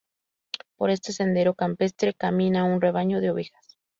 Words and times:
Por 0.77 0.89
este 0.89 1.13
sendero 1.13 1.53
campestre 1.53 2.15
camina 2.15 2.63
un 2.63 2.81
rebaño 2.81 3.21
de 3.21 3.29
ovejas. 3.29 3.77